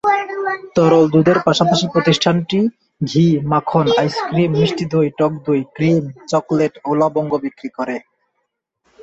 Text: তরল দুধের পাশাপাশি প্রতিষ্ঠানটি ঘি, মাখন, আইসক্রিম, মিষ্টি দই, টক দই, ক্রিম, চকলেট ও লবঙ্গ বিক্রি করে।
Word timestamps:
তরল 0.75 1.03
দুধের 1.13 1.39
পাশাপাশি 1.47 1.85
প্রতিষ্ঠানটি 1.93 2.59
ঘি, 3.01 3.25
মাখন, 3.51 3.85
আইসক্রিম, 3.99 4.51
মিষ্টি 4.59 4.85
দই, 4.91 5.07
টক 5.19 5.33
দই, 5.45 5.61
ক্রিম, 5.75 6.03
চকলেট 6.31 6.73
ও 6.87 6.89
লবঙ্গ 7.01 7.31
বিক্রি 7.45 7.69
করে। 7.77 7.95